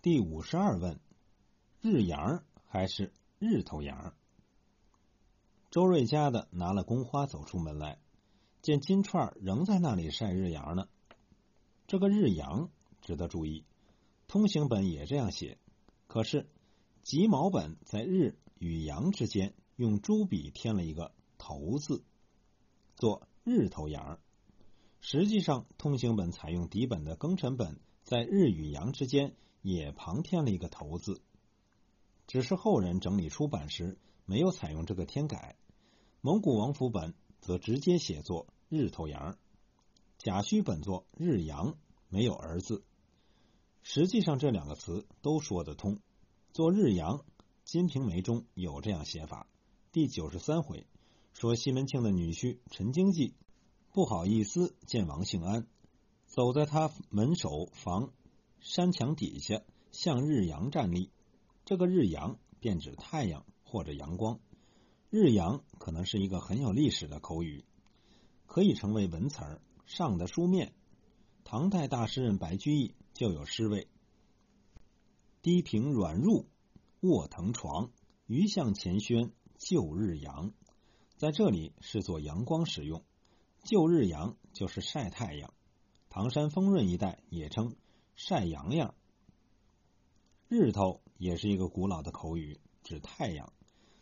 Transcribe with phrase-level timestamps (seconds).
[0.00, 1.00] 第五十二问：
[1.80, 4.14] 日阳还是日头阳？
[5.72, 7.98] 周瑞家的拿了宫花走出门来，
[8.62, 10.86] 见金串仍在那里晒日阳呢。
[11.88, 13.64] 这个日阳值得注意，
[14.28, 15.58] 通行本也这样写，
[16.06, 16.48] 可是
[17.02, 22.04] 吉毛本在日与阳之间用朱笔添了一个头字，
[22.94, 24.20] 做日头阳。
[25.00, 29.34] 实际上，通行本采用底本的庚辰本在日与阳之间
[29.68, 31.20] 也旁添了一个头字，
[32.26, 33.98] 只是后人整理出版时。
[34.24, 35.56] 没有采用这个添改，
[36.20, 39.38] 蒙古王府本则直接写作日头阳，
[40.18, 41.78] 甲戌本作日阳，
[42.10, 42.84] 没有儿字。
[43.82, 46.00] 实际上这两个词都说得通。
[46.52, 47.18] 做日阳，
[47.64, 49.46] 《金瓶梅》中有这样写法。
[49.92, 50.86] 第九十三回
[51.32, 53.34] 说西门庆的女婿陈经济
[53.94, 55.66] 不好意思见王姓安，
[56.26, 58.12] 走在他门首房
[58.60, 61.10] 山墙底下，向日阳站立。
[61.64, 63.44] 这个日阳便指太阳。
[63.70, 64.40] 或者阳光，
[65.10, 67.66] 日阳可能是一个很有历史的口语，
[68.46, 70.72] 可以成为文词儿上的书面。
[71.44, 73.88] 唐代大诗人白居易就有诗谓
[75.42, 76.46] ：“低平软褥
[77.00, 77.90] 卧藤床，
[78.26, 80.54] 鱼向前轩旧日阳。”
[81.18, 83.04] 在这里是做阳光使用，
[83.64, 85.52] 旧日阳就是晒太阳。
[86.08, 87.76] 唐山丰润一带也称
[88.20, 88.96] 晒阳阳。
[90.48, 93.52] 日头也是一个古老的口语，指太阳。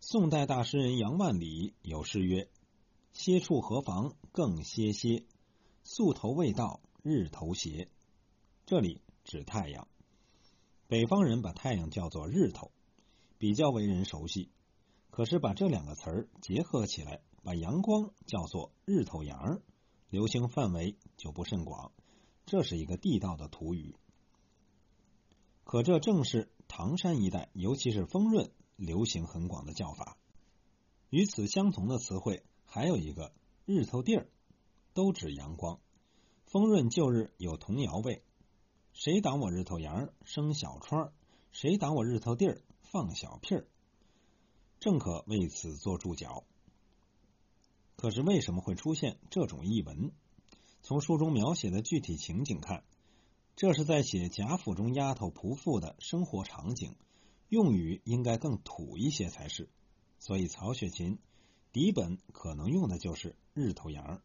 [0.00, 2.48] 宋代大诗人杨万里有诗曰
[3.12, 5.26] ：“歇处何妨更歇歇，
[5.84, 7.90] 宿头未到日头斜。”
[8.64, 9.86] 这里指太阳。
[10.86, 12.72] 北方人把太阳叫做日头，
[13.36, 14.48] 比较为人熟悉。
[15.10, 19.60] 可是把这两个词儿结合起来，把阳光叫做日头阳，
[20.08, 21.92] 流行范围就不甚广。
[22.48, 23.94] 这是一个地道的土语。
[25.62, 28.50] 可这正是唐山一带，尤其是丰润。
[28.78, 30.16] 流行很广的叫法，
[31.10, 33.32] 与此相同的词汇还有一个
[33.66, 34.30] “日头地儿”，
[34.94, 35.80] 都指阳光。
[36.44, 38.22] 丰润旧日有童谣味
[38.94, 41.12] ：“谁挡我日头阳生小川
[41.50, 43.66] 谁挡我日头地儿放小屁儿。”
[44.78, 46.44] 正可为此做注脚。
[47.96, 50.12] 可是为什么会出现这种译文？
[50.82, 52.84] 从书中描写的具体情景看，
[53.56, 56.94] 这是在写贾府中丫头仆妇的生活场景。
[57.48, 59.70] 用语应该更土一些才是，
[60.18, 61.18] 所以曹雪芹
[61.72, 64.20] 底本可能用的就是“日头阳”。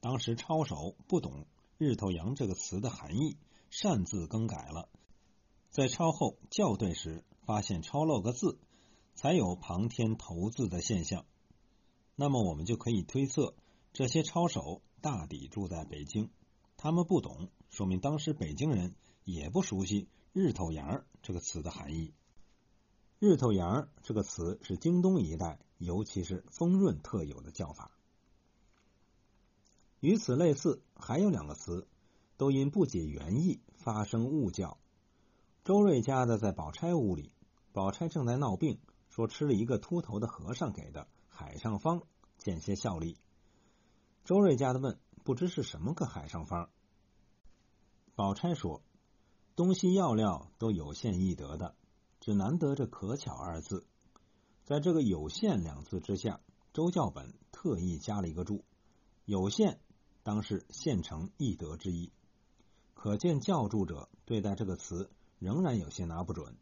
[0.00, 1.46] 当时抄手不懂
[1.78, 3.36] “日头阳”这个词的含义，
[3.70, 4.88] 擅自更改了。
[5.70, 8.58] 在抄后校对时，发现抄漏个字，
[9.16, 11.26] 才有旁添头字的现象。
[12.14, 13.54] 那么我们就可以推测，
[13.92, 16.30] 这些抄手大抵住在北京，
[16.76, 18.94] 他们不懂，说明当时北京人
[19.24, 22.12] 也不熟悉“日头阳”这个词的含义。
[23.18, 27.90] 日头阳这个词是京东一带，尤其是丰润特有的叫法。
[30.00, 31.88] 与此类似，还有两个词，
[32.36, 34.78] 都因不解原意发生误叫。
[35.64, 37.32] 周瑞家的在宝钗屋里，
[37.72, 42.02] 宝钗正在闹病，说吃了一个秃头的和尚给的海上方，
[42.36, 43.16] 见些效力。
[44.28, 46.68] 周瑞家的问：“不知是什么个海上方？”
[48.14, 48.82] 宝钗说
[49.56, 51.74] ：“东西药料都有限易得的。”
[52.20, 53.86] 只难得这“可巧”二字，
[54.64, 56.42] 在这个“有限”两字之下，
[56.74, 58.66] 周教本特意加了一个注
[59.24, 59.80] ，“有限”
[60.22, 62.12] 当是现成易得之意。
[62.92, 66.54] 可见教注者对待这个词仍然有些拿不准。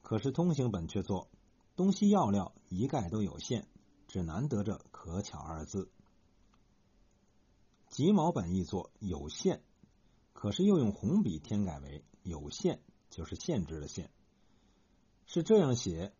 [0.00, 1.28] 可是通行本却做
[1.76, 3.66] “东西药料一概都有限，
[4.08, 5.90] 只难得这‘可巧’二字”。
[7.92, 9.62] 吉毛本译作“有限”，
[10.32, 12.80] 可是又用红笔添改为“有限”，
[13.10, 14.10] 就是限制的“限”。
[15.28, 16.14] 是这样写，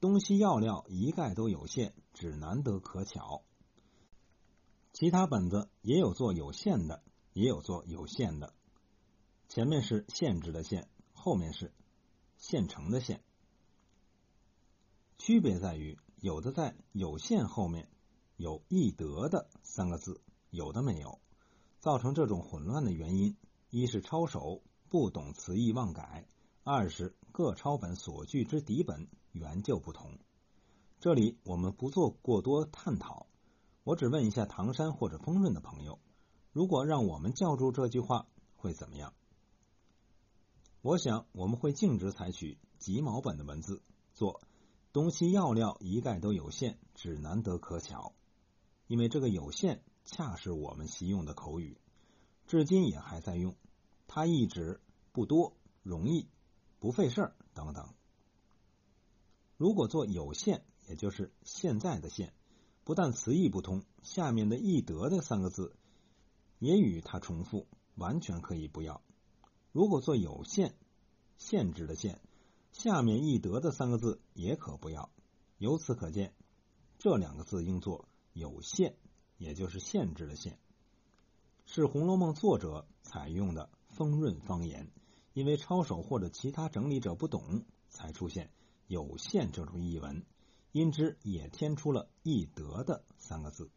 [0.00, 3.42] 东西药料一概都有限，只难得可巧。
[4.92, 8.54] 其他本子也有做有限的，也有做有限的。
[9.48, 11.72] 前面是限制的限，后面是
[12.38, 13.20] 现成的现。
[15.18, 17.88] 区别在于，有的在有限后面
[18.36, 20.20] 有易得的三个字，
[20.54, 21.20] 有的没有。
[21.80, 23.36] 造成这种混乱的原因，
[23.68, 26.26] 一是抄手不懂词义妄改。
[26.62, 30.18] 二是各抄本所据之底本原就不同，
[30.98, 33.26] 这里我们不做过多探讨。
[33.82, 35.98] 我只问一下唐山或者丰润的朋友，
[36.52, 39.12] 如果让我们叫住这句话会怎么样？
[40.80, 43.82] 我想我们会径直采取吉毛本的文字，
[44.14, 44.40] 做
[44.92, 48.14] 东西药料一概都有限，只难得可巧。
[48.86, 51.78] 因为这个有限恰是我们习用的口语，
[52.46, 53.56] 至今也还在用。
[54.06, 54.80] 它意指
[55.12, 56.28] 不多，容易。
[56.78, 57.94] 不费事儿等等。
[59.56, 62.34] 如果做有限，也就是现在的现，
[62.84, 65.74] 不但词义不通，下面的易得的三个字
[66.58, 69.00] 也与它重复，完全可以不要。
[69.72, 70.74] 如果做有限，
[71.38, 72.20] 限制的限，
[72.72, 75.10] 下面易得的三个字也可不要。
[75.56, 76.34] 由此可见，
[76.98, 78.94] 这两个字应作有限，
[79.36, 80.58] 也就是限制的限，
[81.66, 84.90] 是《红楼梦》作者采用的丰润方言。
[85.32, 88.52] 因为抄手或者其他整理者不懂，才出现
[88.86, 90.24] 有限这种译文，
[90.70, 93.68] 因之也添出了易得的三个字。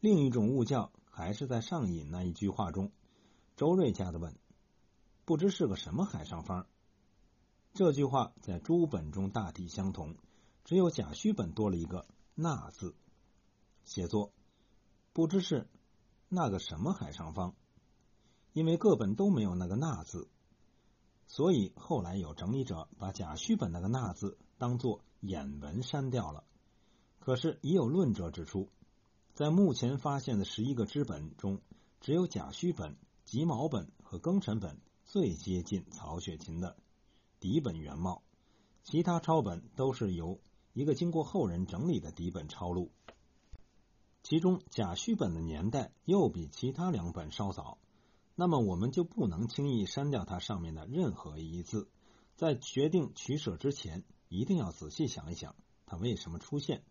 [0.00, 2.92] 另一种误教还是在上引那一句话中，
[3.56, 4.36] 周瑞家的问
[5.24, 6.66] ：“不知是个什么海上方？”
[7.72, 10.14] 这句话在诸本中大体相同，
[10.66, 12.06] 只有甲戌本多了一个
[12.36, 12.94] “那”字，
[13.90, 14.32] 写作
[15.12, 15.68] 不知是
[16.28, 17.56] 那个什么海上方。
[18.52, 20.28] 因为各本都没有那个“那”字，
[21.26, 26.44] 所以后来有整理者把甲戌本那个“那”字当做眼文删掉了。
[27.18, 28.68] 可是已有论者指出，
[29.34, 31.60] 在目前发现的十一个支本中，
[32.00, 36.76] 只有甲戌本、己卯本和庚辰本最接近曹雪芹的
[37.40, 38.22] 底本原貌，
[38.84, 40.40] 其他抄本都是由
[40.74, 42.92] 一个经过后人整理的底本抄录。
[44.30, 47.78] 其中甲戌本的年代又比其他两本稍早。
[48.36, 51.88] 那么我们就不能轻易删掉它上面的任何一字，
[52.36, 56.84] 在决定取舍之前，一定要仔细想一想，它为什么出现？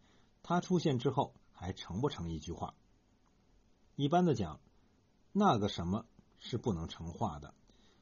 [0.43, 2.73] 它出现之后还成不成一句话？
[3.95, 4.59] 一般的讲，
[5.31, 6.05] 那个什么
[6.39, 7.53] 是不能成话的。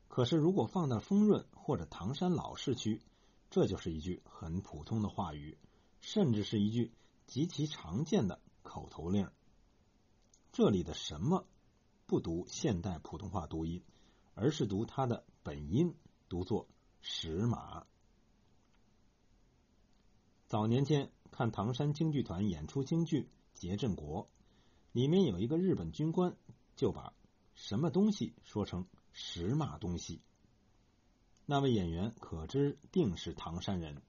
[0.08, 3.04] 可是如果放到丰润或者唐山老市区，
[3.52, 5.60] 这就是一句很普通的话语，
[6.02, 6.92] 甚至是一句
[7.28, 9.32] 极其常见的口头令。
[10.52, 11.48] 这里的什么？
[12.06, 13.84] 不读现代普通话读音，
[14.34, 15.96] 而是读它的本音，
[16.30, 16.68] 读作
[17.02, 17.86] “石马”。
[20.48, 23.24] 早年间看唐山京剧团演出京剧
[23.54, 24.24] 《结镇国》，
[24.94, 26.38] 里面有一个日本军官，
[26.76, 27.14] 就把
[27.54, 30.22] 什么东西说成“石马东西”。
[31.46, 34.02] 那位演员可知定是唐山人。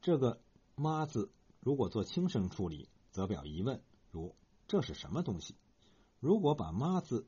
[0.00, 0.40] 这个
[0.76, 1.30] “妈”字
[1.60, 3.82] 如果做轻声处理，则表疑问，
[4.14, 4.36] 如
[4.68, 5.56] “这是什么东西？”
[6.20, 7.26] 如果把“妈”字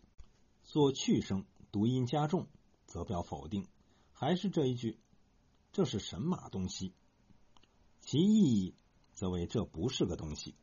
[0.63, 2.47] 做去声，读音加重，
[2.87, 3.67] 则表否定。
[4.13, 5.01] 还是这一句，
[5.73, 6.95] 这是神马东西？
[8.01, 8.75] 其意义
[9.15, 10.55] 则为这不是个东西。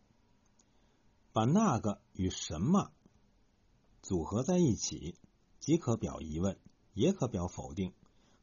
[1.34, 2.92] 把那个与神马
[4.02, 5.18] 组合在一起，
[5.60, 6.58] 即可表疑问，
[6.94, 7.94] 也可表否定，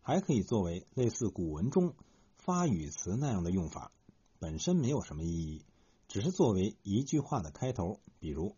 [0.03, 1.95] 还可以作为类似古文中
[2.37, 3.91] 发语词那样的用法，
[4.39, 5.65] 本身没有什么意义，
[6.11, 8.57] 只是作为一句话的开头，比如。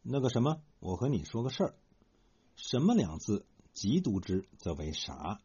[0.00, 1.74] 那个什么，我和你说个事儿。
[2.54, 5.40] 什么两字，即读之则为啥？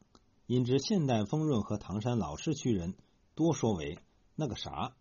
[0.45, 2.93] 因之现代丰润和唐山老市区人
[3.33, 3.97] 多说为
[4.35, 4.95] 那个啥。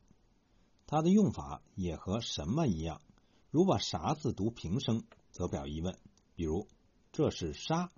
[0.86, 3.02] 它的用法也和什么一样。
[3.50, 5.98] 如把啥字读平声，则表疑问。
[6.34, 6.66] 比如
[7.12, 7.92] 这是沙，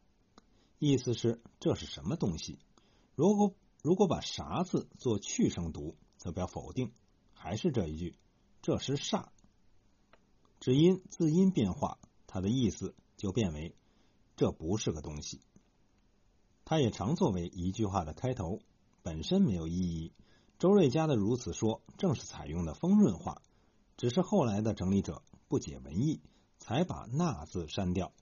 [0.80, 2.58] 意思是这是什么东西？
[3.14, 6.90] 如果如果把啥字做去声读，则表否定。
[7.46, 8.18] 还是这一句，
[8.60, 9.26] 这是煞。
[10.58, 13.76] 只因字音变化，它的意思就变为
[14.34, 15.40] 这不是个东西。
[16.64, 18.58] 它也常作为一句话的开头，
[19.04, 20.12] 本身没有意义。
[20.58, 23.40] 周瑞家的如此说，正是采用的丰润话，
[23.96, 26.20] 只是后来的整理者不解文意，
[26.58, 28.12] 才把那字删掉，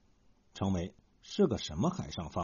[0.53, 2.33] 成为是个什么海上方。